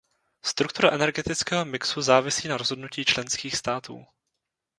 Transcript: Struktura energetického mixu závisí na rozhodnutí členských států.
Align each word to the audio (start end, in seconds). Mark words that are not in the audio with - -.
Struktura 0.41 0.91
energetického 0.91 1.65
mixu 1.65 2.01
závisí 2.01 2.47
na 2.47 2.57
rozhodnutí 2.57 3.05
členských 3.05 3.55
států. 3.55 4.05